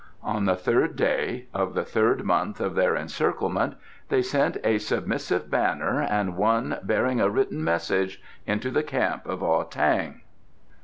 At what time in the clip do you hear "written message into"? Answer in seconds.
7.29-8.71